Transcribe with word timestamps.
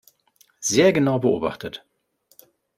Sehr 0.61 0.93
genau 0.93 1.19
beobachtet. 1.19 1.85